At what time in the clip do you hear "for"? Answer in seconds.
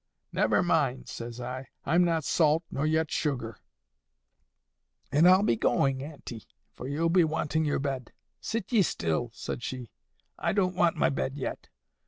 6.73-6.87